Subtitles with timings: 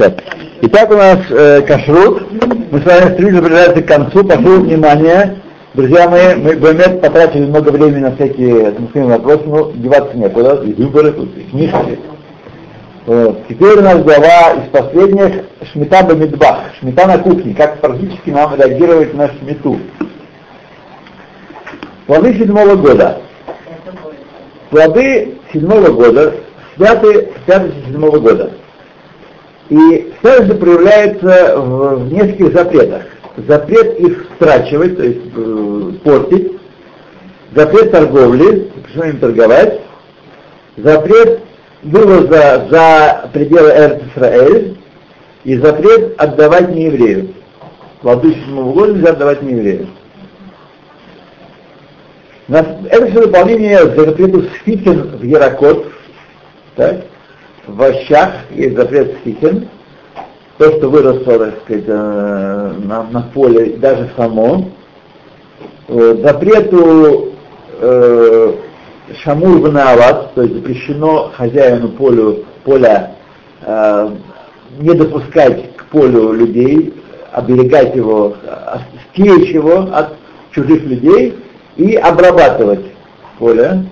[0.00, 0.14] Так.
[0.62, 2.22] Итак, у нас э, кашрут.
[2.70, 4.24] Мы с вами стрелили приближается к концу.
[4.24, 5.42] Прошу внимания.
[5.74, 10.72] Друзья мои, мы Бомет потратили много времени на всякие административные вопросы, но деваться некуда, и
[10.72, 11.98] выборы, тут и книжки.
[13.04, 13.46] Вот.
[13.46, 19.12] Теперь у нас глава из последних Шмита Бамидбах, Шмита на кухне, как практически нам реагировать
[19.12, 19.78] на Шмиту.
[22.06, 23.18] Плоды седьмого года.
[24.70, 26.36] Плоды седьмого года
[26.74, 28.50] святы святости седьмого года.
[29.70, 33.02] И святость проявляется в, в нескольких запретах.
[33.36, 36.52] Запрет их страчивать, то есть э, портить,
[37.54, 39.80] запрет торговли, почему им торговать,
[40.76, 41.40] запрет
[41.84, 44.76] вывоза за пределы Эрт-Исраэль
[45.44, 47.34] и запрет отдавать нееврею.
[48.02, 49.86] Плоды седьмого года нельзя отдавать нееврею.
[52.48, 55.86] Это все дополнение запрету сфитин в Яракот,
[56.74, 57.04] так?
[57.70, 59.68] В овощах есть запрет сфитин,
[60.58, 64.68] то, что выросло, так сказать, э, на, на поле, даже само.
[65.88, 67.32] Э, запрету
[67.80, 68.52] э,
[69.22, 73.16] шамур ванаават, то есть запрещено хозяину полю, поля
[73.62, 74.10] э,
[74.78, 76.94] не допускать к полю людей,
[77.32, 78.34] оберегать его,
[79.12, 80.14] стеречь его от
[80.52, 81.38] чужих людей
[81.76, 82.84] и обрабатывать
[83.38, 83.84] поле,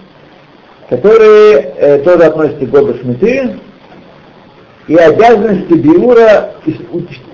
[0.89, 2.95] которые э, тоже относятся к году
[4.89, 6.55] и обязанности Биура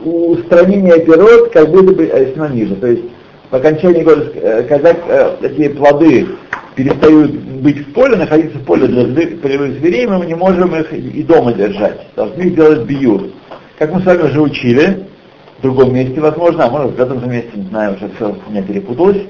[0.05, 2.75] устранения пирот как будто бы весьма ниже.
[2.75, 3.05] То есть
[3.49, 6.27] по окончании года, э, когда э, такие плоды
[6.75, 11.23] перестают быть в поле, находиться в поле для полевых зверей, мы не можем их и
[11.23, 12.01] дома держать.
[12.17, 13.29] Должны их делать биюр.
[13.79, 15.07] Как мы с вами уже учили,
[15.59, 18.51] в другом месте, возможно, а может в этом же месте, не знаю, уже все у
[18.51, 19.23] меня перепуталось.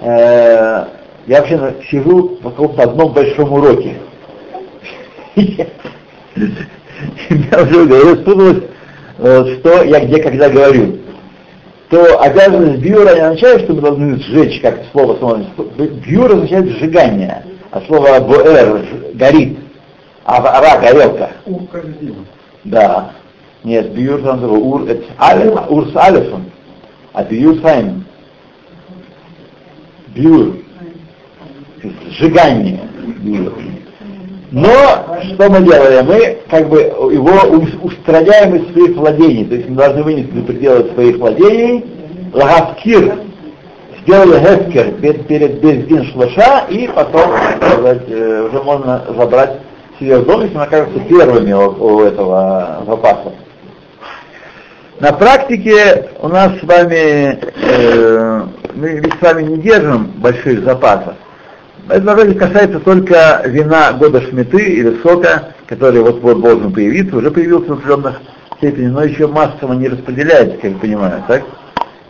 [0.00, 0.84] Э,
[1.26, 3.96] я вообще сижу в каком-то одном большом уроке.
[7.28, 8.64] Я уже говорю, спуталось,
[9.18, 10.98] что я где, когда говорю.
[11.90, 15.46] То обязанность бьюра не означает, что мы должны сжечь, как слово смотрим.
[16.06, 19.58] Бьюр означает сжигание, а слово боэр горит,
[20.24, 21.30] а ара горелка.
[22.64, 23.12] Да.
[23.64, 26.50] Нет, бьюр там ур, это алиф, ур с алифом,
[27.12, 27.64] а бьюр с
[30.14, 30.56] Бьюр.
[32.10, 32.80] Сжигание.
[33.18, 33.52] Бьюр.
[34.50, 34.72] Но
[35.22, 36.06] что мы делаем?
[36.06, 40.90] Мы как бы его устраняем из своих владений, то есть мы должны вынести за пределы
[40.92, 41.84] своих владений,
[42.32, 43.18] лагавкир,
[44.02, 47.30] сделали гефкер перед, перед бездин шлаша, и потом
[47.60, 49.60] сказать, э, уже можно забрать
[50.00, 53.32] себе в дом, если мы окажемся первыми у, у этого запаса.
[54.98, 58.42] На практике у нас с вами, э,
[58.74, 61.14] мы ведь с вами не держим больших запасов.
[61.90, 67.70] Это вроде касается только вина года шметы или сока, который вот-вот должен появиться, уже появился
[67.70, 68.20] в определенных
[68.56, 71.42] степени, но еще массово не распределяется, как я понимаю, так?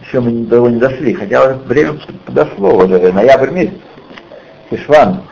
[0.02, 1.94] Еще мы до него не дошли, хотя время
[2.26, 3.74] подошло уже, ноябрь месяц,
[4.68, 5.22] Кишван.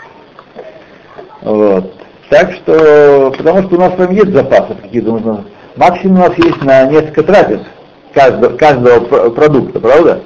[1.42, 1.92] Вот.
[2.30, 5.44] Так что, потому что у нас там есть запасов какие-то, нужно,
[5.76, 7.60] максимум у нас есть на несколько трапез
[8.14, 10.22] каждого, каждого продукта, правда?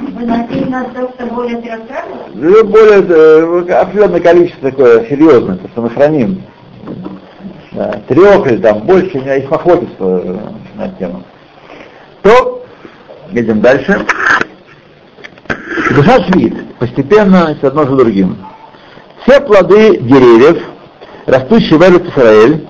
[0.00, 1.80] Вы насильно остался более трех
[2.32, 6.42] Ну, более, э, определенное количество такое серьезное, то, что мы храним.
[7.72, 10.36] Да, трех или там больше, у меня есть охотиться э,
[10.76, 11.22] на тему.
[12.22, 12.64] То,
[13.30, 14.06] едем дальше.
[15.94, 18.38] Душа свит, постепенно с одно за другим.
[19.22, 20.62] Все плоды деревьев,
[21.26, 22.66] растущие в Израиль,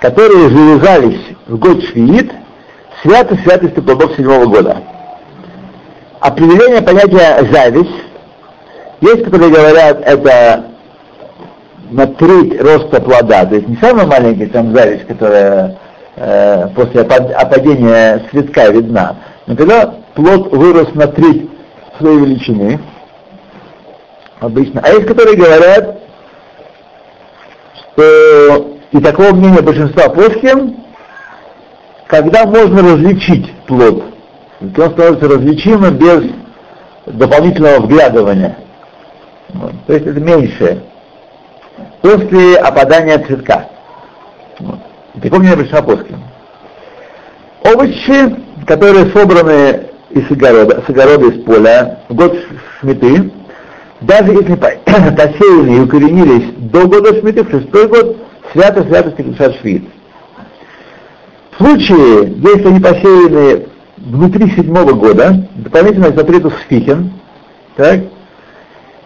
[0.00, 2.32] которые завязались в год швиит,
[3.02, 4.82] свято святости плодов седьмого года
[6.20, 8.04] определение понятия зависть.
[9.00, 10.66] Есть, которые говорят, это
[11.90, 15.76] на треть роста плода, то есть не самая маленькая там зависть, которая
[16.16, 19.16] э, после опадения цветка видна,
[19.46, 21.50] но когда плод вырос на треть
[21.98, 22.78] своей величины,
[24.38, 24.80] обычно.
[24.84, 25.98] А есть, которые говорят,
[27.76, 30.76] что и такого мнения большинства плоским,
[32.06, 34.09] когда можно различить плод
[34.60, 36.24] то становится различимым без
[37.06, 38.58] дополнительного вглядывания.
[39.54, 39.72] Вот.
[39.86, 40.82] То есть это меньше.
[42.02, 43.68] После опадания цветка.
[44.58, 44.78] Вот.
[45.22, 46.22] Такого не большинства плоским.
[47.62, 48.36] Овощи,
[48.66, 52.36] которые собраны из огорода, с огорода из поля в год
[52.80, 53.32] шмиты,
[54.02, 58.16] даже если посеяны и укоренились до года шмиты, в шестой год,
[58.52, 59.84] свято святости душа швид.
[61.52, 63.66] В случае, если они посеяны
[64.00, 67.12] внутри седьмого года, дополнительно к запрету сфихин,
[67.76, 68.00] так,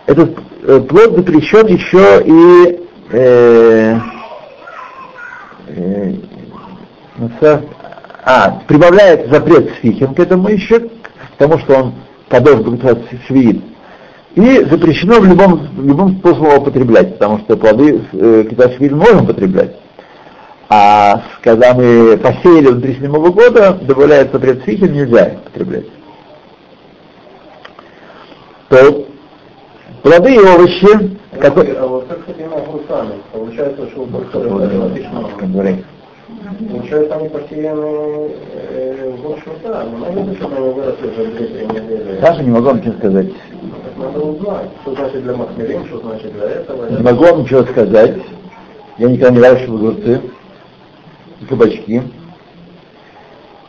[0.07, 2.81] этот э, плод запрещен еще и
[3.11, 3.99] э,
[5.69, 6.15] э,
[8.27, 10.91] а, прибавляет запрет сфихин к этому еще, к
[11.39, 11.95] тому, что он
[12.29, 12.61] кадош
[13.27, 13.63] швид.
[14.35, 19.77] И запрещено в любом, в любом способом употреблять, потому что плоды э, киташвиль можем потреблять.
[20.77, 25.85] А когда мы посеяли внутри седьмого года, добавляется запрет нельзя потреблять.
[28.71, 29.07] То
[30.03, 31.77] плоды и овощи, которые...
[31.77, 33.13] А вот как с этими огурцами?
[33.33, 34.07] Получается, что у
[36.73, 38.31] Получается, они посеяны
[38.73, 42.21] э, в общем, да, но надо, чтобы они выросли за 2-3 недели.
[42.21, 43.29] Даже не могу вам ничего сказать.
[43.97, 46.91] Надо узнать, что значит для махмерин, что значит для этого.
[46.91, 48.17] Не могу вам ничего сказать.
[48.99, 50.21] Я никогда не выращивал огурцы
[51.45, 52.03] кабачки.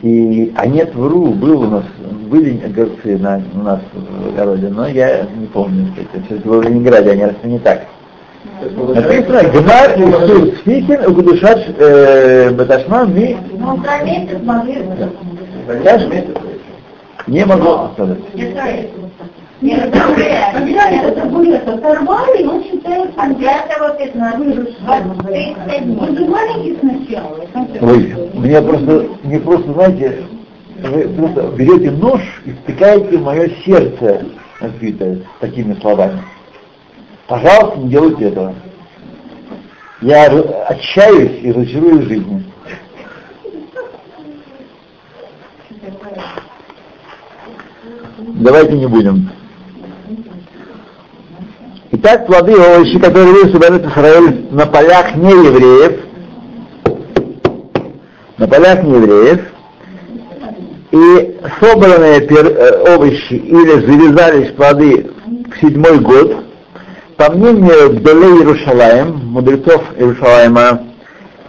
[0.02, 1.84] И, а нет, вру, был у нас,
[2.28, 6.64] были огурцы на, у нас в огороде, но я не помню, это все было в
[6.64, 7.86] Ленинграде, они росли не так.
[8.60, 11.66] Написано, Гмар Исур Сфихин Угудушаш
[12.54, 13.36] Баташман Ми...
[13.58, 14.82] Ну, за месяц могли
[15.84, 16.26] Даже
[17.26, 18.18] не могу сказать.
[19.60, 24.12] Нет, это будет оторвали, он считает, а для того ты
[25.98, 27.40] Он же маленький сначала.
[27.80, 30.26] Ой, мне просто, мне просто, знаете,
[30.82, 34.26] вы просто берете нож и втыкаете в мое сердце,
[34.60, 36.22] Анфита, такими словами.
[37.26, 38.54] Пожалуйста, не делайте этого.
[40.02, 40.26] Я
[40.68, 42.44] отчаюсь и разочарую в жизни.
[48.18, 49.30] Давайте не будем.
[52.08, 56.04] Итак, плоды и овощи, которые выросли в Израиль на полях не евреев,
[58.38, 59.40] на полях не евреев,
[60.92, 65.10] и собранные э, овощи или завязались плоды
[65.50, 66.44] в седьмой год,
[67.16, 70.82] по мнению Долей Иерушалаем, мудрецов Иерушалаема,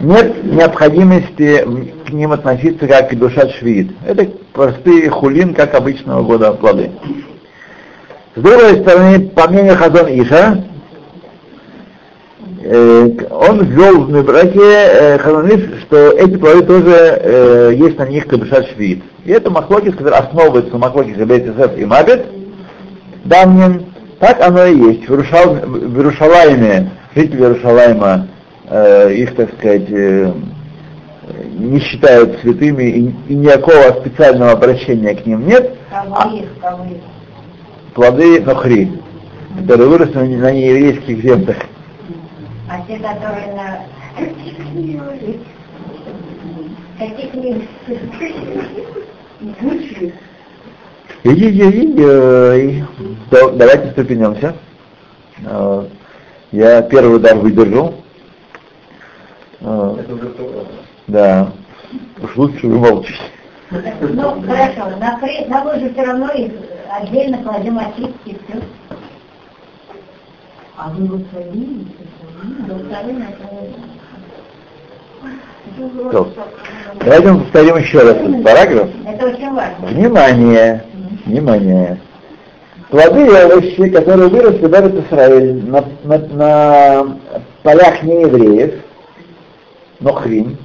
[0.00, 1.64] нет необходимости
[2.04, 3.92] к ним относиться как к душа швид.
[4.04, 6.90] Это простые хулин, как обычного года плоды.
[8.34, 10.64] С другой стороны, по мнению Хазон Иша,
[12.62, 15.50] э, он ввел в браке э, Хазон
[15.82, 19.02] что эти плоды тоже э, есть на них кабушат швид.
[19.24, 22.26] И это махлокис, который основывается на махлокис Бейтисеф и Мабет,
[23.24, 23.86] давним,
[24.20, 25.08] так оно и есть.
[25.08, 28.28] В, Рушал, в Иерушалайме, жители Иерушалайма,
[28.68, 30.32] э, их, так сказать, э,
[31.58, 35.74] не считают святыми и, и никакого специального обращения к ним нет.
[35.90, 36.30] А,
[37.94, 38.90] плоды нохри,
[39.56, 41.56] которые выросли на нееврейских землях.
[42.68, 43.84] А те, которые на
[44.16, 44.58] каких
[51.24, 52.84] Ой-ой-ой,
[53.30, 54.54] давайте ступенемся.
[56.52, 57.94] Я первый удар выдержал.
[61.06, 61.52] Да.
[62.22, 63.20] Уж лучше вы молчите.
[63.70, 65.18] Ну, хорошо, на,
[65.48, 66.52] на лыжи все равно их
[66.90, 68.62] отдельно кладем очистки и все.
[70.76, 71.86] А вы благословили?
[72.66, 73.26] Благословили,
[77.04, 78.88] Давайте мы повторим еще раз этот параграф.
[79.06, 79.86] Это очень важно.
[79.86, 80.84] Внимание!
[81.26, 82.00] Внимание!
[82.88, 87.18] Плоды и овощи, которые выросли в Эрет Исраиль на, на, на
[87.62, 88.82] полях неевреев,
[90.00, 90.56] Нохрим,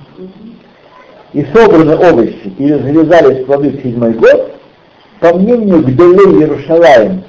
[1.34, 4.56] и собраны овощи, и завязались плоды в седьмой год,
[5.20, 7.24] по мнению Гдолей Иерушалаем,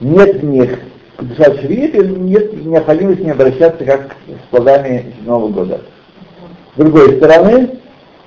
[0.00, 0.78] нет в них
[1.18, 5.80] дышать нет необходимости не обращаться как с плодами седьмого года.
[6.74, 7.70] С другой стороны,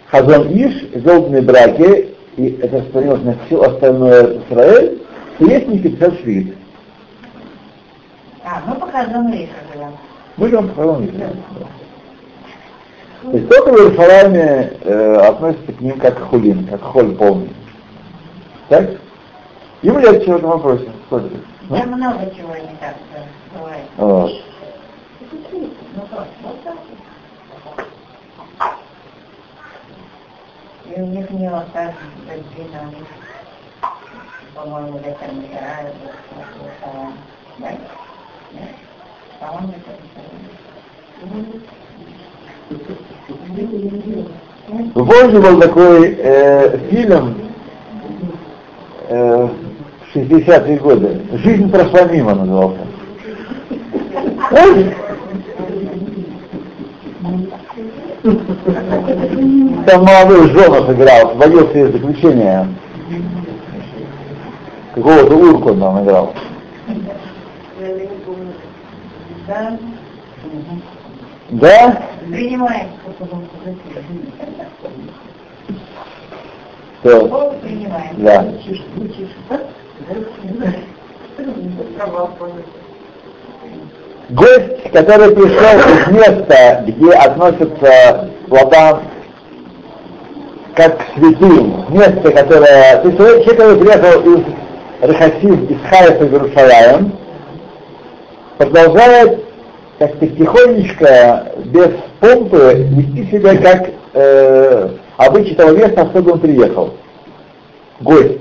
[0.08, 5.01] Хазон Иш, желтные браки, и это распространилось на все остальное Израиль,
[5.39, 6.55] есть не 50 швид.
[8.43, 9.91] А, мы по Хазону Иша.
[10.38, 11.29] Мы живем по Хазону Иша.
[13.21, 17.53] То есть только в Иерусалиме э, относится к ним как хулин, как холь полный.
[18.69, 18.91] Так?
[19.81, 20.89] Ему легче в этом вопросе.
[21.09, 22.95] Там много чего не так
[23.53, 23.85] бывает.
[23.97, 24.31] Вот.
[25.93, 26.07] Ну,
[30.85, 31.93] И у них не вот так
[32.27, 33.07] у них,
[34.55, 35.47] по-моему, это не
[37.59, 37.79] да?
[39.39, 39.91] По-моему, это
[44.93, 47.35] Позже был такой э, фильм
[49.07, 49.47] э,
[50.13, 51.21] в 60-е годы.
[51.43, 52.79] «Жизнь прошла мимо» назывался.
[59.85, 62.67] Там молодой Жонов играл, вводился из заключения.
[64.93, 66.33] Какого-то урку он там играл.
[71.49, 72.09] Да?
[72.29, 72.89] Принимаем.
[77.01, 78.15] То, Бог принимаем.
[78.17, 78.45] да.
[84.29, 89.01] Гость, который пришел из места, где относятся плодам
[90.75, 93.01] как к святым, место, которое...
[93.01, 94.43] То есть человек, который приехал из
[95.01, 97.12] Рахасим, из Хайфа в Иерусалим,
[98.57, 99.49] продолжает
[100.00, 101.89] как-то тихонечко, без
[102.22, 106.94] помпы, вести себя как э, обычай того откуда он приехал.
[108.00, 108.39] Гость.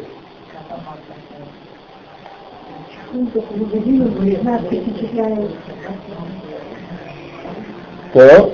[8.13, 8.53] То.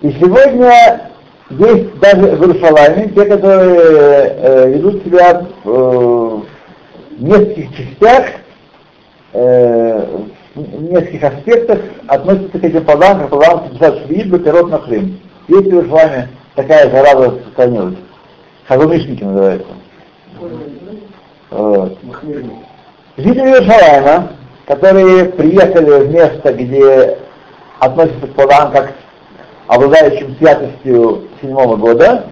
[0.00, 1.10] И сегодня
[1.50, 6.44] есть даже в Иерусалиме те, которые э, ведут себя э, в
[7.20, 8.24] нескольких частях,
[9.34, 10.22] э,
[10.54, 13.70] в нескольких аспектах относятся к этим плодам, как плодам
[14.06, 15.20] Швид, Бакерот на Хрим.
[15.48, 17.96] Есть в Иерусалиме такая жара сохранилась.
[18.68, 19.66] Хазунышники называется.
[23.16, 24.32] Жители Иерусалима,
[24.66, 27.18] которые приехали в место, где
[27.78, 28.92] относятся к плодам как
[29.66, 32.26] обладающим святостью седьмого года,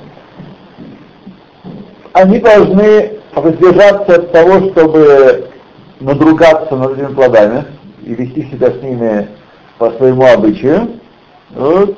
[2.12, 5.48] они должны воздержаться от того, чтобы
[6.00, 7.64] надругаться над этими плодами
[8.02, 9.28] и вести себя с ними
[9.78, 11.00] по своему обычаю.
[11.50, 11.96] Вот.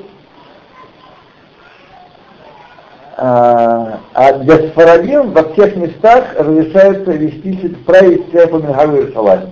[3.15, 9.51] А, а для сфарадим во всех местах разрешается вести себя, править себя по Минхагу Иерусалим.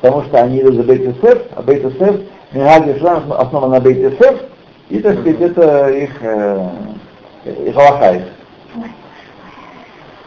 [0.00, 2.20] Потому что они идут за Бейт Йосеф, а Бейт Йосеф,
[2.52, 4.40] Минхаг Иерусалим основан на Бейт Йосеф,
[4.90, 6.68] и, так сказать, это их, э,
[7.44, 8.22] их их.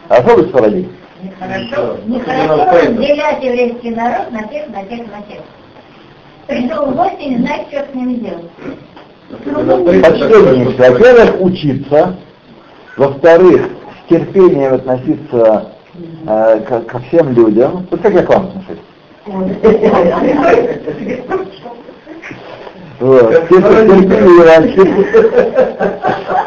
[0.08, 0.97] Хорошо вы сфарадим?
[1.22, 5.40] Нехорошо, нехорошо разделять еврейский народ на тех, на тех, на тех.
[6.46, 8.50] Пришел в гости и не знает, что с ними делать.
[10.02, 12.16] Почтение, во-первых, учиться,
[12.96, 13.68] во-вторых,
[14.06, 15.72] с терпением относиться
[16.26, 17.86] э, ко, ко всем людям.
[17.90, 18.78] Вот как я к вам отношусь?
[23.00, 23.48] Вот.
[23.48, 24.62] Терпеливо,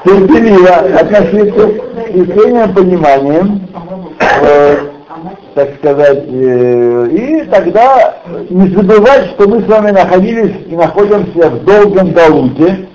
[0.04, 3.68] терпеливо относиться с терпением, пониманием,
[4.22, 4.92] э,
[5.54, 8.18] так сказать, э, и тогда
[8.50, 12.88] не забывать, что мы с вами находились и находимся в долгом галуте,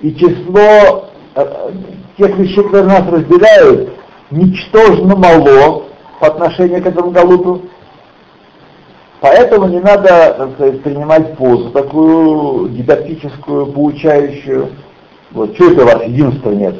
[0.00, 1.70] и число э,
[2.18, 3.90] тех вещей, которые нас разделяют,
[4.30, 5.84] ничтожно мало
[6.20, 7.62] по отношению к этому галуту.
[9.20, 14.68] Поэтому не надо, так сказать, принимать позу такую дидактическую, поучающую.
[15.32, 16.76] Вот, что это у вас единства нет?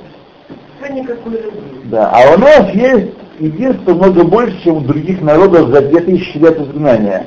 [1.85, 6.61] Да, а у нас есть единство много больше, чем у других народов за 2000 лет
[6.61, 7.27] изгнания.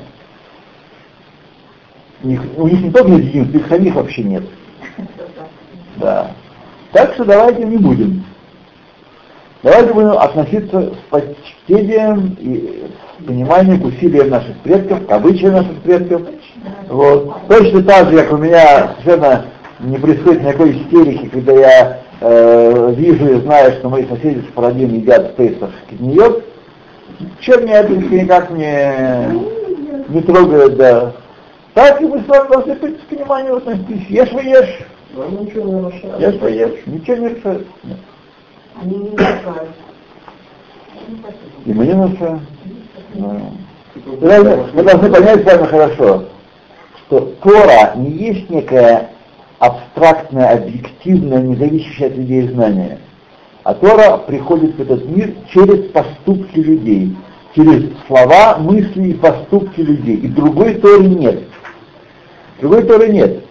[2.23, 4.43] У них, у них не только нет единства, их самих вообще нет.
[5.97, 6.31] Да.
[6.93, 8.23] Так что давайте не будем.
[9.61, 12.89] Давайте будем относиться с почтением и
[13.19, 16.23] с пониманием к усилиям наших предков, к обычаям наших предков.
[16.87, 17.47] Вот.
[17.47, 19.45] Точно так же, как у меня совершенно
[19.79, 24.93] не происходит никакой истерики, когда я э, вижу и знаю, что мои соседи с Парадин
[24.93, 26.45] едят в Пейсах кидниет,
[27.41, 29.39] чем меня это никак не,
[30.09, 31.13] не трогает, да.
[31.73, 33.93] Так и мы с вами должны быть с пониманием относиться.
[34.09, 34.79] Ешь вы ешь.
[35.13, 36.19] Вам ничего не мешает.
[36.19, 36.79] Ешь вы ешь.
[36.85, 37.65] Ничего не.
[38.81, 39.69] Они мешают.
[41.65, 42.41] И мы не нарушаем.
[43.13, 46.23] Мы должны, понять с вами хорошо,
[46.95, 49.10] что Тора не есть некое
[49.61, 52.97] абстрактное, объективное, независящее от людей знание.
[53.63, 57.15] А Тора приходит в этот мир через поступки людей,
[57.55, 60.15] через слова, мысли и поступки людей.
[60.15, 61.43] И другой Торы нет.
[62.59, 63.45] Другой Торы нет.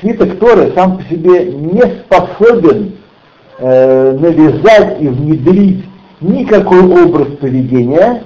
[0.00, 2.96] Свиток Торы сам по себе не способен
[3.58, 5.84] э, навязать и внедрить
[6.20, 8.24] никакой образ поведения,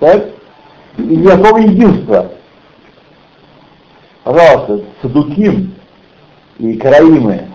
[0.00, 0.24] так,
[0.98, 2.32] и никакого единства.
[4.24, 5.74] Пожалуйста, Садуким
[6.58, 7.48] и Караимы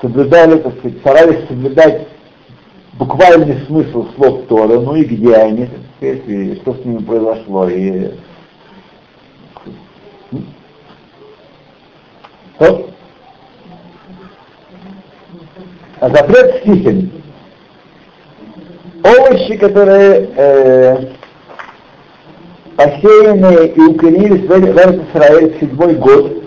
[0.00, 2.08] соблюдали, так сказать, старались соблюдать
[2.94, 7.68] буквальный смысл слов Тора, ну и где они, так сказать, и что с ними произошло,
[7.68, 8.12] и
[12.56, 12.90] Стоп.
[16.00, 17.10] А запрет стихен.
[19.04, 21.08] Овощи, которые э,
[22.76, 24.52] посеянные и укоренились в
[25.56, 26.41] в седьмой год,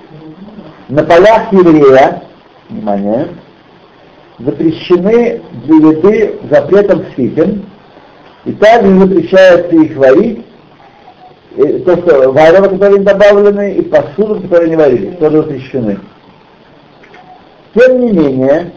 [0.90, 2.24] на полях еврея,
[2.70, 3.30] внимание,
[4.40, 7.66] запрещены еды запретом свитен,
[8.46, 10.46] и также запрещается их варить
[11.56, 16.00] то, что варево, которые добавлены, и посуду, которые не варились, тоже запрещены.
[17.74, 18.72] Тем не менее,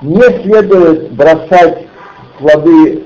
[0.00, 1.86] не следует бросать
[2.38, 3.04] плоды,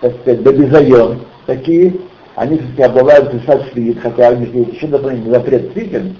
[0.00, 1.94] так сказать, до такие,
[2.34, 3.32] они все-таки обладают
[3.72, 6.16] швид, хотя у них есть еще дополнительный запрет свитин,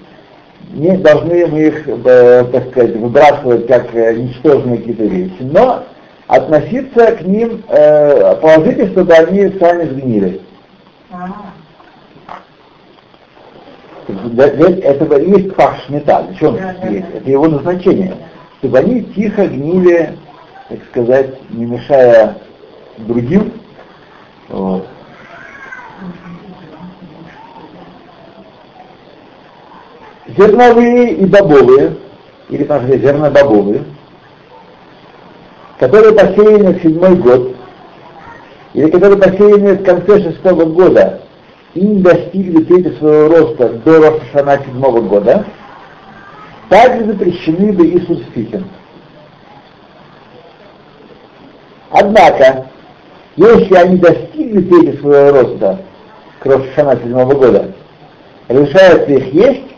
[0.69, 5.83] не должны мы их, э, так сказать, выбрасывать как э, ничтожные какие-то вещи, но
[6.27, 10.41] относиться к ним э, положительно, чтобы они сами сгнили.
[14.07, 17.07] Это есть пах шмета, в чем да, есть?
[17.13, 18.15] Это его назначение.
[18.59, 20.17] Чтобы они тихо гнили,
[20.67, 22.37] так сказать, не мешая
[22.97, 23.53] другим.
[24.49, 24.87] Вот.
[30.39, 31.97] Зерновые и бобовые,
[32.47, 33.83] или там зернобобовые,
[35.77, 37.55] которые посеяны в седьмой год,
[38.73, 41.19] или которые посеяны в конце шестого года
[41.73, 45.45] и не достигли трети своего роста до Рошашана седьмого года,
[46.69, 48.63] также запрещены бы Иисус Фихин.
[51.91, 52.67] Однако,
[53.35, 55.81] если они достигли трети своего роста
[56.39, 57.73] к Рошашана седьмого года,
[58.47, 59.69] решается их есть,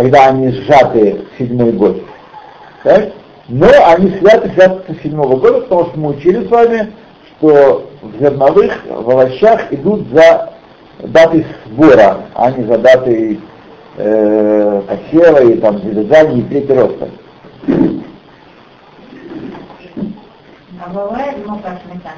[0.00, 2.02] когда они сжаты в седьмой год,
[2.84, 3.10] так?
[3.48, 6.94] но они святы святы седьмого года, потому что мы учили с вами,
[7.26, 10.54] что в зерновых, в овощах идут за
[11.00, 13.40] датой сбора, а не за датой
[13.98, 17.10] э, посева и там завязания и третий роста.
[20.82, 22.12] А бывает мука смета?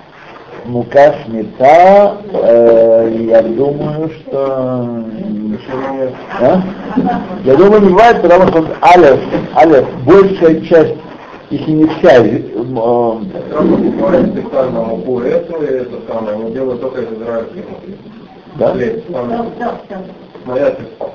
[0.64, 5.04] Мука смета, э, я думаю, что...
[6.40, 6.62] А?
[7.44, 9.21] Я думаю, не бывает, потому что алев,
[9.54, 10.94] алев, большая часть
[11.52, 12.23] если не вся...
[13.52, 17.64] Покупают специально муку эту и это самое, они делают только из израильских
[18.56, 18.75] Да?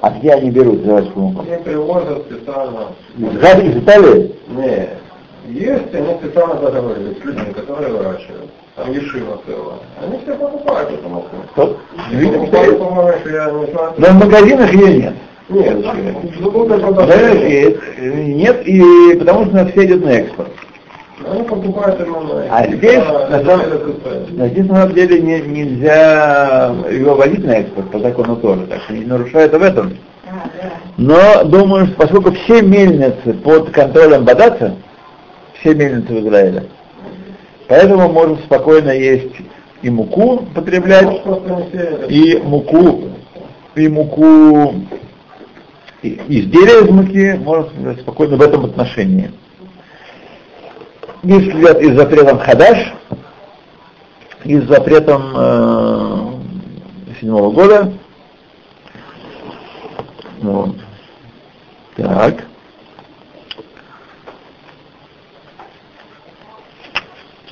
[0.01, 1.41] А где они берут израильскую муку?
[1.41, 2.79] Они привозят специально.
[3.17, 4.36] Из Италии?
[4.48, 4.89] Нет.
[5.48, 8.51] Есть, они специально договорились с людьми, которые выращивают.
[8.77, 9.79] Там Ешива целая.
[10.00, 11.35] Они все покупают эту муку.
[11.53, 11.79] Что?
[12.31, 13.94] Покупают, по-моему, я не знаю.
[13.98, 15.13] Но в магазинах ее нет.
[15.50, 16.16] Нет, да, нет,
[18.00, 20.50] нет, и потому что на все идет на экспорт.
[21.25, 22.00] Они покупают
[22.51, 23.66] А здесь, на самом,
[24.51, 28.94] здесь на самом деле не, нельзя его возить на экспорт по закону тоже, так что
[28.94, 29.98] не нарушает в этом.
[30.98, 34.75] Но думаю, что поскольку все мельницы под контролем Бадаца,
[35.59, 36.63] все мельницы в Израиле,
[37.68, 39.36] поэтому можно спокойно есть
[39.82, 41.22] и муку потреблять,
[42.10, 43.03] и муку,
[43.75, 44.75] и муку
[46.01, 49.32] изделия из муки можно спокойно в этом отношении.
[51.24, 52.94] Есть взят и запретом хадаш,
[54.44, 56.18] и запретом э,
[57.20, 57.94] седьмого года.
[60.42, 60.75] Вот.
[61.96, 62.46] Так.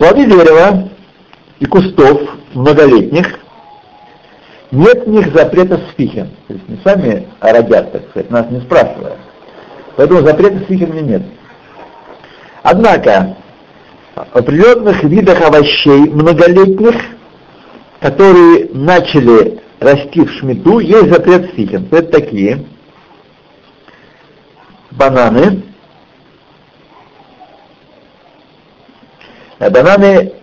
[0.06, 0.88] Плоды дерева
[1.58, 2.22] и кустов
[2.54, 3.40] многолетних
[4.70, 6.30] нет в них запрета сфихин.
[6.48, 9.18] То есть не сами родят, так сказать, нас не спрашивая.
[9.96, 11.24] Поэтому запрета сфихин нет.
[12.62, 13.36] Однако,
[14.14, 16.98] в определенных видах овощей многолетних,
[18.00, 21.88] которые начали расти в шмиту, есть запрет сфихин.
[21.90, 22.64] Это такие
[24.92, 25.64] бананы,
[29.60, 30.34] бананы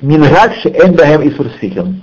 [0.00, 2.02] мингакши энбахем и сурсфихин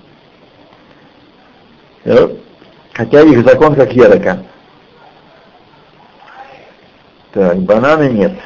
[2.96, 4.46] хотя их закон как ерока.
[7.34, 8.40] Так, бананы нет.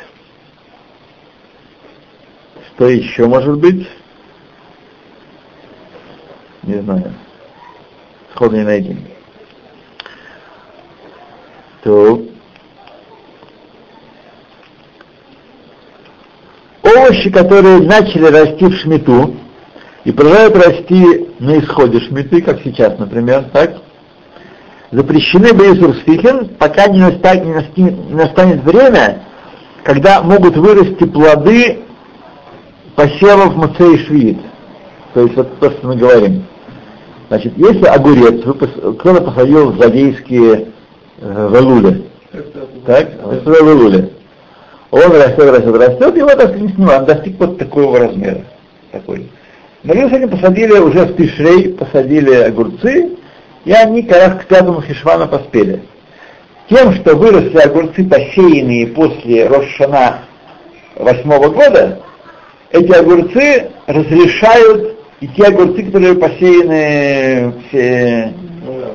[2.68, 3.88] Что еще может быть?
[6.64, 7.14] Не знаю.
[8.32, 9.06] Сходу не найдем.
[11.84, 12.26] То
[17.00, 19.36] овощи, которые начали расти в шмету,
[20.04, 23.76] и продолжают расти на исходе шмиты, как сейчас, например, так,
[24.92, 29.24] запрещены Бейсур Сфихин, пока не настанет, не, настанет, не настанет время,
[29.84, 31.80] когда могут вырасти плоды
[32.96, 34.40] посевов Мацей Швид.
[35.14, 36.46] То есть вот то, что мы говорим.
[37.28, 40.70] Значит, если огурец, кто-то посадил в задейские
[41.20, 42.06] э, велуле,
[42.86, 44.10] так, в велуле,
[44.92, 48.42] он растет, растет, растет, и вот не снимаем, достиг вот такого размера.
[48.92, 49.30] Такой.
[49.84, 53.12] Наряду с этим посадили уже в Тишрей, посадили огурцы,
[53.66, 55.84] и они как раз к пятому Хишвану поспели.
[56.70, 60.20] Тем, что выросли огурцы, посеянные после Рошана
[60.96, 62.00] восьмого года,
[62.72, 68.34] эти огурцы разрешают и те огурцы, которые посеяны все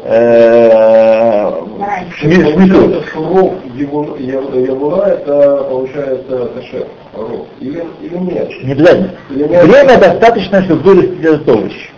[0.05, 1.53] э,
[2.19, 3.05] шмиту.
[3.83, 6.87] Ров Явула это получается кашер.
[7.15, 7.47] Ров.
[7.61, 8.51] Или, или нет?
[8.63, 9.11] Не обязательно.
[9.29, 11.91] Время достаточно, чтобы вырастить этот овощ.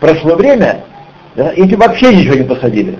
[0.00, 0.84] Прошло время,
[1.34, 2.98] если вообще ничего не посадили,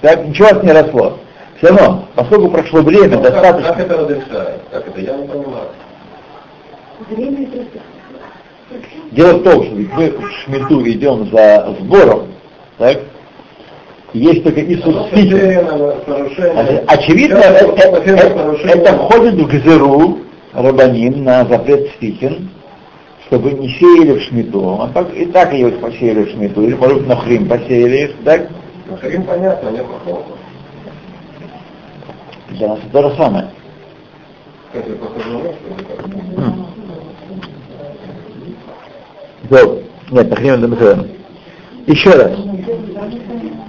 [0.00, 1.18] так ничего не росло.
[1.58, 3.68] Все равно, поскольку прошло время, Но достаточно.
[3.68, 4.60] Как, как это разрешает?
[4.70, 5.00] Как это?
[5.00, 5.68] Я не понимаю.
[7.10, 7.66] Время это
[9.12, 12.28] Дело в том, что мы в Шмиту идем за сбором,
[12.78, 12.98] так?
[14.16, 15.68] Есть только Иисус Фитин.
[16.86, 17.66] Очевидно, это,
[18.00, 18.10] это,
[18.66, 20.20] это входит в Гзеру
[20.54, 22.48] Рабаним на запрет Стихин,
[23.26, 24.80] чтобы не сеяли в Шмиту.
[24.80, 28.12] А так, и так ее посеяли в Шмиту, или, может быть, на Хрим посеяли их,
[28.24, 28.48] так?
[29.02, 30.38] Хрим понятно, нет вопросов.
[32.52, 33.50] Для нас это то же самое.
[34.72, 35.40] Это похоже на.
[40.10, 41.06] Нет, на Хрим это
[41.86, 42.32] Еще раз.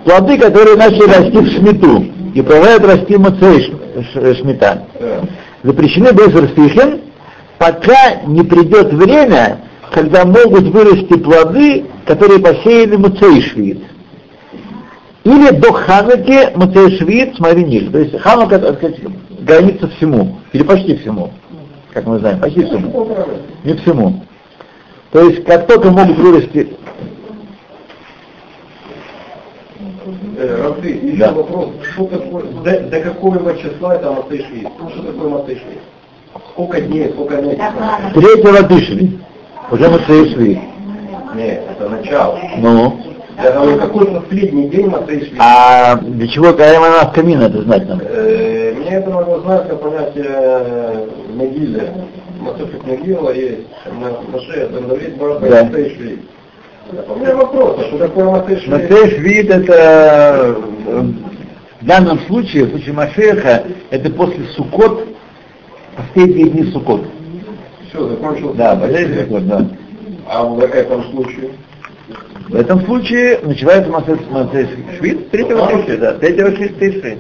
[0.03, 3.73] Плоды, которые начали расти в Шмиту и продолжают расти Мацей
[4.36, 5.21] Шмита, Да.
[5.63, 7.01] запрещены без Растихин,
[7.58, 9.60] пока не придет время,
[9.91, 13.84] когда могут вырасти плоды, которые посеяли Муцейшвид.
[15.23, 17.91] Или до Хануки Муцейшвид, смотри ниже.
[17.91, 18.97] То есть Ханука, так сказать,
[19.41, 21.32] граница всему, или почти всему,
[21.93, 23.10] как мы знаем, почти всему,
[23.63, 24.23] не всему.
[25.12, 26.69] То есть как только могут вырасти,
[30.39, 31.32] Э, Равды, еще Да.
[31.32, 34.67] вопрос, что такое, до, до какого числа это Матышви?
[34.80, 35.80] Ну, что такое Матышви?
[36.52, 37.73] Сколько дней, сколько месяцев?
[38.13, 39.19] Третьего Тишви,
[39.71, 40.60] уже Муцейшвид.
[41.36, 42.39] Нет, это начало.
[42.58, 43.00] Ну,
[43.43, 45.38] Я говорю, какой последний день Матышви?
[45.39, 48.04] а для чего Каэма Камина это знать надо?
[48.08, 51.82] Э, Мне это надо знать как понятие э, Могилы.
[52.41, 53.62] Матышев Могила есть,
[54.45, 55.69] шее это Давид Барба Да.
[56.91, 57.12] Матышви.
[57.12, 58.69] У меня вопрос, а что такое Матышви?
[58.69, 61.02] Мацейшвид это э,
[61.82, 65.08] в данном случае, в случае Машеха, это после Сукот,
[65.95, 67.06] последние дни Сукот.
[67.89, 68.58] Все, закончился.
[68.58, 69.67] Да, последний Сукот, да.
[70.30, 71.52] А в этом случае?
[72.50, 77.17] В этом случае начинается Мацейшвид третьего Тишри, да, третьего Тишри.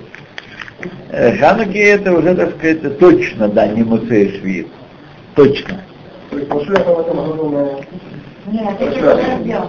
[1.09, 4.67] Э, Хануки это уже, так сказать, точно, да, не Мацейшвид.
[5.35, 5.81] Точно.
[6.31, 7.85] То есть Машеха в этом году мы...
[8.47, 9.63] Нет, еще подождем.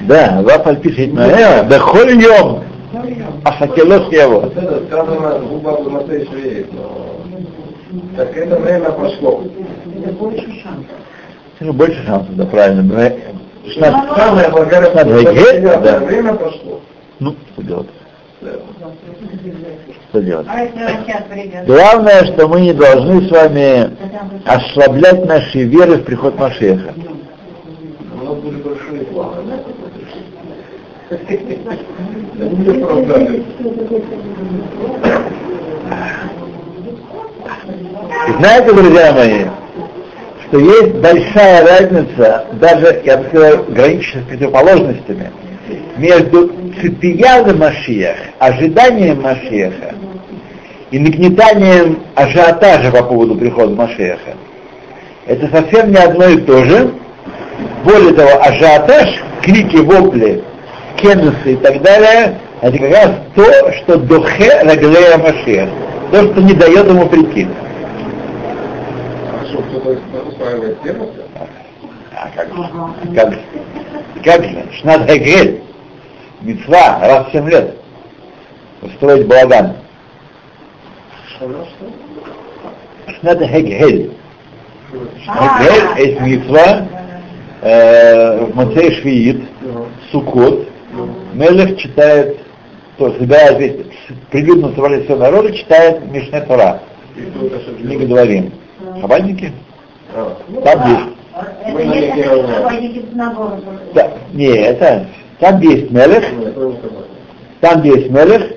[0.00, 1.26] Да, Вафаль пишет на
[1.64, 2.64] да холь йом,
[3.44, 4.50] а хакелос его.
[4.54, 7.20] Это сказано в губах Матышви, но...
[8.16, 9.44] Так это время прошло.
[11.60, 12.82] Ну, больше шансов, да, правильно.
[12.82, 13.18] Мы-
[13.66, 14.48] шестнадцать- Самое
[15.78, 15.98] да.
[16.00, 16.80] время прошло.
[17.20, 17.88] Ну, что делать?
[20.10, 20.46] Что делать?
[20.48, 21.64] А?
[21.64, 23.90] Главное, что мы не должны с вами
[24.44, 26.94] ослаблять наши веры в приход Машеха.
[38.38, 39.44] Знаете, друзья мои,
[40.48, 45.30] что есть большая разница, даже, я бы сказал, граничащая с противоположностями,
[45.96, 49.94] между цепиями Машиях, ожиданием Машеха
[50.90, 54.34] и нагнетанием ажиотажа по поводу прихода Машеха.
[55.26, 56.92] Это совсем не одно и то же.
[57.84, 60.42] Более того, ажиотаж, крики, вопли,
[60.96, 65.68] кенусы и так далее, это как раз то, что дохе раглея Машех,
[66.10, 67.46] то, что не дает ему прийти.
[69.30, 71.08] А что, кто-то устраивает первое?
[72.14, 73.14] А как, же?
[73.14, 73.40] как, же?
[74.24, 74.64] как же?
[74.80, 75.62] Шнат Хегель,
[76.42, 77.76] мецва, раз в 7 лет,
[78.82, 79.74] устроить балаган.
[81.28, 83.12] Что, ну что?
[83.20, 84.12] Шнат Хегель.
[85.26, 86.86] А, Хегель есть мецва,
[87.62, 89.42] э, в Мацей Швиит,
[90.10, 90.68] Сукот,
[91.32, 92.38] Мелех читает,
[92.98, 93.86] то есть собирает весь,
[94.30, 96.80] прилюдно собрали все народы, читает Мишне Тора.
[97.16, 98.52] Это Не говорим.
[99.00, 99.52] Хабадники?
[100.14, 101.18] А, Там есть.
[101.64, 102.62] Это.
[103.94, 105.06] Да, не, это,
[105.42, 106.24] там где есть Мелех.
[107.60, 108.52] Там, где есть Мелех,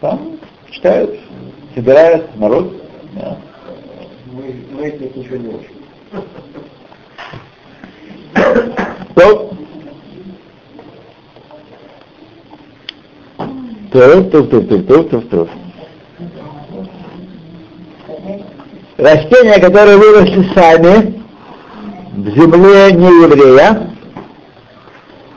[0.00, 0.38] там
[0.70, 1.18] читают,
[1.74, 2.80] собирают народ.
[3.14, 3.36] Да.
[4.26, 5.70] Мы, мы из них ничего не учим.
[9.16, 9.50] То,
[13.90, 15.48] то, то, то, то, то, то, то.
[18.96, 21.20] Растения, которые выросли сами
[22.12, 23.90] в земле не еврея,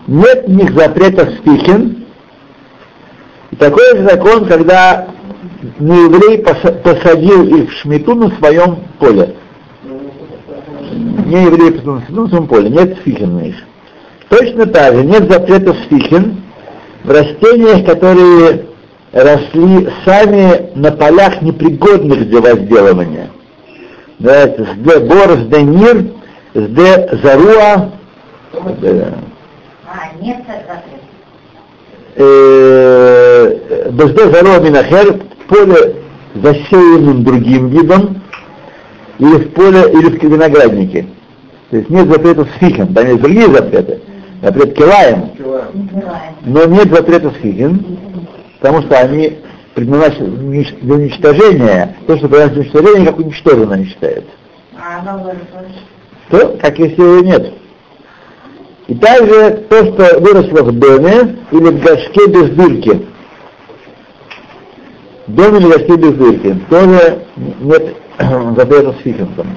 [0.07, 2.05] нет в них запретов стихин.
[3.51, 5.07] И такой же закон, когда
[5.79, 9.35] нееврей поса- посадил их в шмиту на своем поле.
[11.25, 13.55] не евреи в своем поле, нет сфихин на них.
[14.29, 16.43] Точно так же нет запрета сфихин
[17.03, 18.65] в растениях, которые
[19.11, 23.29] росли сами на полях непригодных для возделывания.
[24.19, 26.05] Давайте, сде бор, сде нир,
[26.53, 27.91] сде заруа.
[29.93, 30.37] А, нет
[33.91, 35.95] Безде заруа минахер, поле
[36.33, 38.21] засеянным другим видом,
[39.19, 41.05] или в поле, или в винограднике.
[41.69, 44.01] То есть нет запрета с фихом, там есть другие запреты.
[44.41, 45.31] Запрет килаем,
[46.41, 47.97] но нет запрета с фихин,
[48.59, 49.37] потому что они
[49.75, 54.31] предназначены для уничтожения, то, что предназначено для уничтожения, как уничтожено не считается.
[56.29, 57.53] То, как если его нет.
[58.87, 63.05] И также то, что выросло в доме или в горшке без дырки.
[65.27, 66.57] В доме или горшке без дырки.
[66.69, 67.19] Тоже
[67.61, 67.95] нет
[68.57, 69.47] запрета с фихинцем.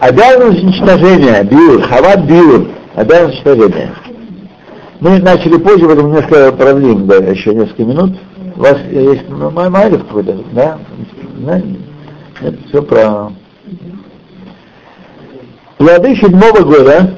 [0.00, 3.92] Обязанность уничтожения, биур, хават биур, обязанность уничтожения.
[5.00, 8.16] Мы начали позже, поэтому немножко продлим, да, еще несколько минут.
[8.54, 10.78] У вас есть майлик какой-то, да?
[11.38, 13.32] Нет, все про...
[15.82, 17.12] Плоды седьмого года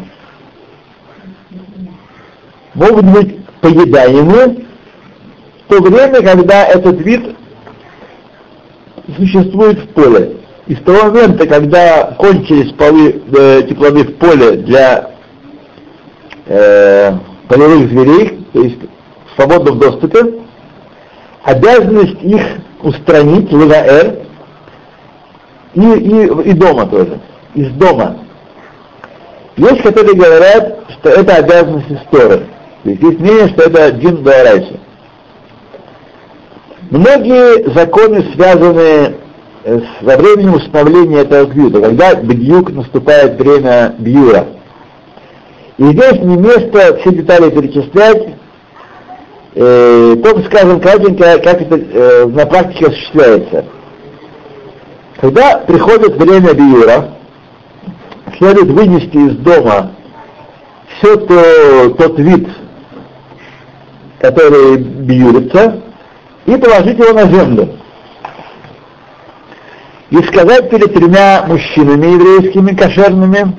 [2.73, 4.65] могут быть поедаемы
[5.67, 7.37] в то время, когда этот вид
[9.19, 10.39] существует в поле.
[10.67, 15.11] И с того момента, когда кончились полы, э, эти плоды в поле для
[16.47, 17.13] э,
[17.49, 18.79] полевых зверей, то есть
[19.27, 20.41] в свободном доступе,
[21.43, 22.41] обязанность их
[22.81, 24.21] устранить, ЛВР,
[25.75, 27.21] и, и, и дома тоже,
[27.55, 28.24] из дома.
[29.57, 32.47] Есть, которые говорят, что это обязанность истории.
[32.83, 34.81] То есть есть мнение, что это Дин Байрайса.
[36.91, 39.17] Многие законы связаны
[39.65, 44.47] с, во времени установления этого бьюта, когда бьюк наступает время бьюра.
[45.79, 48.35] И здесь не место все детали перечислять,
[49.55, 53.65] э, только скажем кратенько, как это э, на практике осуществляется.
[55.21, 57.14] Когда приходит время биюра,
[58.39, 59.93] следует вынести из дома
[60.99, 62.49] все то, тот вид,
[64.21, 65.83] который биюрится,
[66.47, 67.79] и положить его на землю.
[70.11, 73.57] И сказать перед тремя мужчинами еврейскими, кошерными,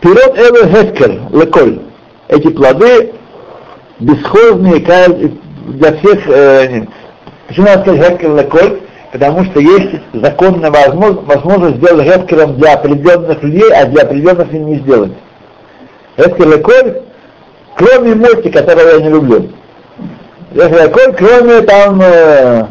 [0.00, 1.80] Пирот Эве Хескер, Леколь.
[2.28, 3.12] Эти плоды
[3.98, 6.28] бесхозные для всех.
[6.28, 6.86] Э,
[7.48, 8.80] почему надо сказать Хескер Леколь?
[9.12, 14.76] Потому что есть законная возможность, возможность сделать Хескером для определенных людей, а для определенных не
[14.80, 15.12] сделать.
[16.16, 17.02] Хескер Леколь,
[17.74, 19.50] кроме Моти, которого я не люблю.
[20.52, 22.66] Хескер Леколь, кроме там э,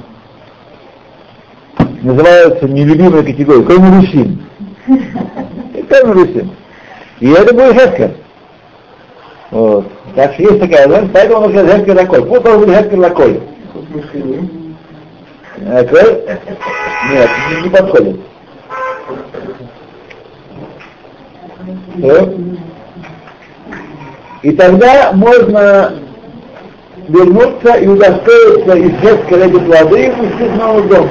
[2.03, 4.45] называются нелюбимой категорией, кроме русин.
[5.89, 6.51] Кроме русин.
[7.19, 8.11] И это будет Хескер.
[9.49, 9.85] Вот.
[10.15, 12.21] Так что есть такая поэтому он сказать Хескер Лаколь.
[12.21, 13.39] Вот должен быть Хескер Лаколь.
[15.65, 16.21] Лаколь?
[17.11, 17.29] Нет,
[17.63, 18.19] не, подходит.
[24.43, 25.93] И тогда можно
[27.07, 31.09] вернуться и удостоиться из Хескера эти плоды и пустить снова в дом.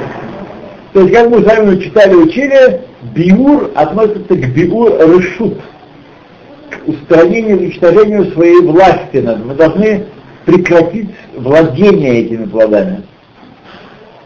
[0.93, 2.81] То есть, как мы с вами читали, учили,
[3.13, 5.59] биур относится к биур решут
[6.85, 9.17] устранению, уничтожению своей власти.
[9.17, 10.05] Мы должны
[10.45, 13.03] прекратить владение этими плодами.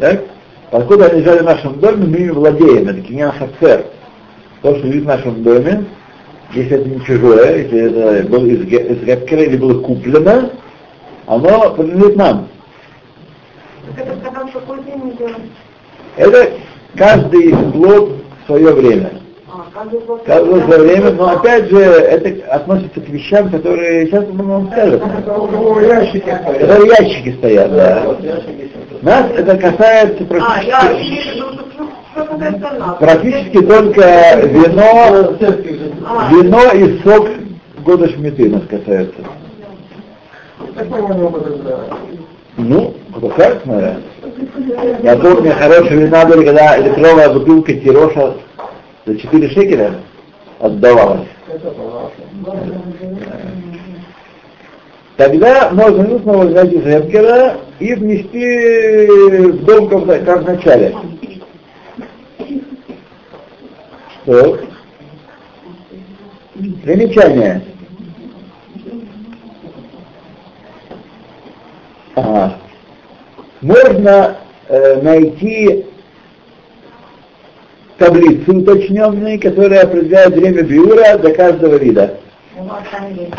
[0.01, 0.19] Так?
[0.71, 2.89] Поскольку они лежали в нашем доме, мы ими владеем.
[2.89, 3.85] Это киньян хацер.
[4.63, 5.85] То, что лежит в нашем доме,
[6.53, 10.49] если это не чужое, если это было из, из или было куплено,
[11.27, 12.47] оно принадлежит нам.
[13.95, 14.15] Это
[16.17, 16.51] Это
[16.95, 19.11] каждый плод в свое время.
[20.25, 24.99] Каждое свое время, но опять же, это относится к вещам, которые сейчас мы вам скажем.
[26.59, 28.03] Которые ящики стоят, да.
[29.01, 31.43] Нас это касается практически,
[32.99, 35.37] практически только вино,
[36.29, 37.27] вино и сок
[37.83, 39.21] года шмиты нас касается.
[42.57, 42.93] Ну,
[43.35, 44.01] как, наверное.
[45.01, 48.35] Я помню, хорошие вина были, когда литровая бутылка тироша
[49.05, 49.95] за 4 шекеля
[50.59, 51.27] отдавалось.
[55.21, 60.95] Тогда можно снова взять из Эпкера и внести в дом, как, как в начале.
[64.23, 64.59] Что?
[66.83, 67.61] Примечание.
[72.15, 72.57] Ага.
[73.61, 74.37] Можно
[74.69, 75.85] э, найти
[77.99, 82.17] таблицы уточненные, которые определяют время биура для каждого вида.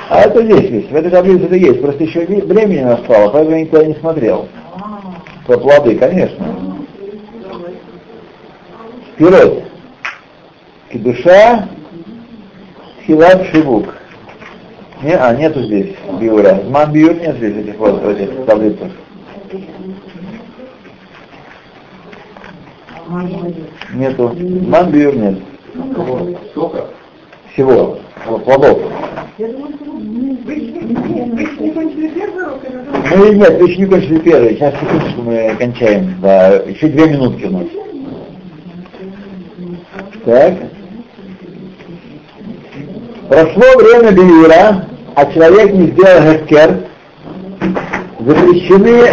[0.08, 3.56] А это здесь есть, в этой таблице это есть, просто еще времени не настало, поэтому
[3.56, 4.48] я никуда не смотрел.
[5.46, 6.56] По плоды, конечно.
[9.14, 9.64] Вперед.
[10.90, 11.68] Кедуша,
[13.06, 13.94] Хилат Шивук.
[15.02, 16.61] Не, а, нету здесь биура.
[16.64, 18.92] Зман биур нет здесь этих вот этих таблицах.
[23.92, 24.32] Нету.
[24.37, 25.38] Зман биур нет.
[26.52, 26.87] Сколько?
[27.52, 27.98] Всего.
[28.44, 28.78] Плодов.
[33.16, 34.54] Мы нет, вы еще не кончили первый.
[34.54, 36.14] Сейчас секундочку мы кончаем.
[36.22, 37.66] Да, еще две минутки у нас.
[40.24, 40.54] Так.
[43.28, 46.84] Прошло время Биура, а человек не сделал гескер,
[48.20, 49.10] запрещены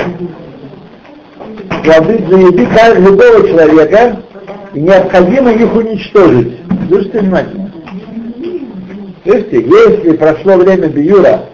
[1.84, 2.68] плоды для еды
[3.00, 4.22] любого человека,
[4.74, 6.60] и необходимо их уничтожить.
[6.88, 7.69] Слушайте внимательно.
[9.30, 11.46] Слышите, если прошло время Биюра,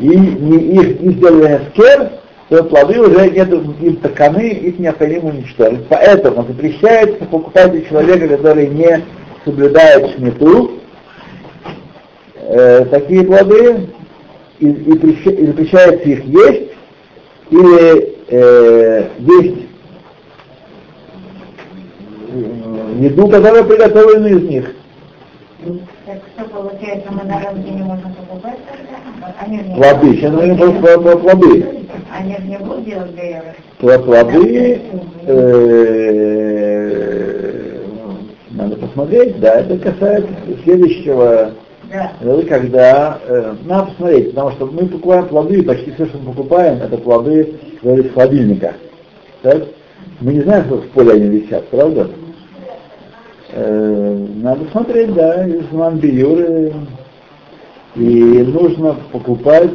[0.00, 2.10] и не, их не сделали гескер,
[2.48, 5.86] то плоды уже нет им таканы, их необходимо уничтожить.
[5.90, 9.04] Поэтому запрещается покупать у человека, который не
[9.44, 10.78] соблюдает шмиту,
[12.36, 13.88] э, такие плоды
[14.60, 16.70] и, и, и запрещается их есть
[17.50, 19.66] или э, есть
[23.00, 24.72] еду, которая приготовлена из них.
[26.06, 28.58] Так что получается, мы на рынке не можем покупать
[29.40, 31.66] Они не плоды, сейчас мы говорим про, про плоды.
[32.16, 33.56] Они же не будут делать ГР.
[34.04, 34.82] Плоды,
[35.26, 36.26] э,
[38.50, 40.30] надо посмотреть, да, это касается
[40.62, 41.50] следующего
[41.90, 42.12] Да.
[42.48, 46.82] когда э, надо посмотреть, потому что мы покупаем плоды, и почти все, что мы покупаем,
[46.82, 48.74] это плоды из холодильника.
[49.42, 49.64] Так?
[50.20, 52.02] Мы не знаем, что в поле они висят, правда?
[52.02, 52.25] Э,
[54.46, 56.72] надо смотреть, да, из манбиюры,
[57.96, 59.72] и нужно покупать,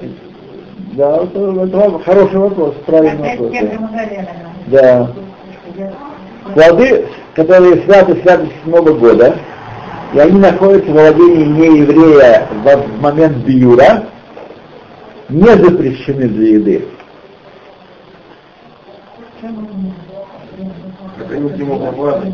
[0.94, 3.52] да, это, это хороший вопрос, правильный вопрос.
[4.68, 5.12] Да.
[5.76, 5.94] да.
[6.54, 7.06] Плоды,
[7.36, 9.38] которые святы святы с седьмого года,
[10.14, 14.06] и они находятся в владении нееврея в момент биюра,
[15.28, 16.86] не запрещены для еды.
[21.20, 22.26] Это не поклада.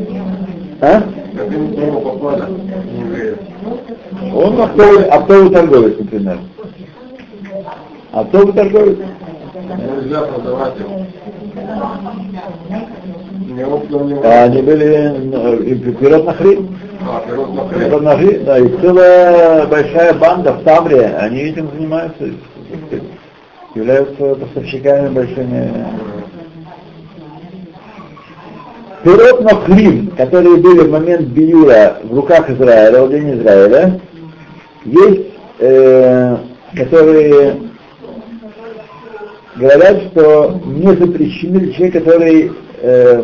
[0.80, 1.04] А?
[4.34, 6.40] Он оптовый, оптовый торговец, например.
[8.12, 8.98] Оптовый торговец.
[9.56, 11.06] Нельзя продавать его.
[14.24, 16.60] А они были э, пирот на хлеб.
[17.02, 17.24] А,
[17.74, 22.30] пирот на хлеб, да, и целая большая банда в Тамре, они этим занимаются,
[23.74, 25.72] являются поставщиками большими.
[29.08, 34.02] Пирот на хлеб, которые были в момент Биюра в руках Израиля, в день Израиля,
[34.84, 35.28] есть,
[35.60, 36.38] э,
[36.76, 37.58] которые
[39.56, 43.24] говорят, что не запрещены человека, который э,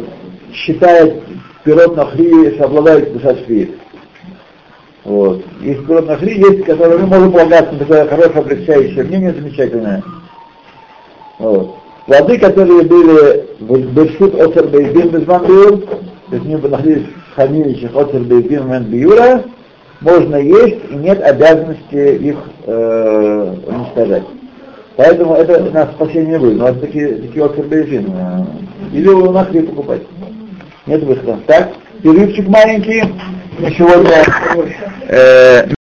[0.53, 1.21] считает
[1.65, 3.75] пирот нахри, что обладает душа шви.
[5.03, 5.43] Вот.
[5.59, 10.01] Есть пирот нахри, есть, который мы можем полагаться на такое хорошее облегчающее мнение, замечательное.
[11.39, 11.82] Вот.
[12.05, 17.89] Плоды, которые были в Бершут Осер Бейдин Безман Биур, то есть они находились в хранилище
[17.95, 19.43] Осер Бейдин Мен Биура,
[20.01, 22.35] можно есть и нет обязанности их
[22.65, 24.23] э, уничтожать.
[24.97, 26.57] Поэтому это у нас спасение будет.
[26.57, 28.11] Но это такие, такие Осер Бейдин.
[28.13, 28.45] Э,
[28.91, 30.01] или у нас их покупать.
[30.85, 31.39] Нет выхода.
[31.47, 33.03] Так, перерывчик маленький.
[33.59, 34.25] На сегодня
[35.07, 35.73] э,